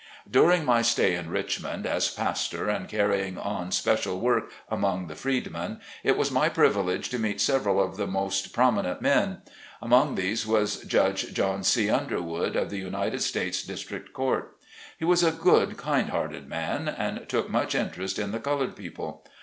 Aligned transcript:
During 0.27 0.65
my 0.65 0.81
stay 0.81 1.13
in 1.13 1.29
Richmond 1.29 1.85
as 1.85 2.09
pastor 2.09 2.67
and 2.67 2.89
carry 2.89 3.21
ing 3.27 3.37
on 3.37 3.71
special 3.71 4.19
work 4.19 4.51
among 4.67 5.05
the 5.05 5.13
freedmen, 5.13 5.79
it 6.03 6.17
was 6.17 6.31
my 6.31 6.49
privilege 6.49 7.09
to 7.09 7.19
meet 7.19 7.39
several 7.39 7.79
of 7.79 7.97
the 7.97 8.07
most 8.07 8.51
prom 8.51 8.77
inent 8.77 9.01
men. 9.01 9.43
Among 9.79 10.15
these 10.15 10.47
was 10.47 10.81
Judge 10.85 11.31
John 11.35 11.61
C. 11.61 11.87
Underwood, 11.91 12.55
of 12.55 12.71
the 12.71 12.79
United 12.79 13.21
States 13.21 13.61
District 13.61 14.11
Court. 14.11 14.57
He 14.97 15.05
was 15.05 15.21
a 15.23 15.29
good, 15.31 15.77
kind 15.77 16.09
hearted 16.09 16.47
man, 16.49 16.87
and 16.87 17.29
took 17.29 17.47
much 17.51 17.75
interest 17.75 18.17
in 18.17 18.31
the 18.31 18.39
colored 18.39 18.75
people. 18.75 19.23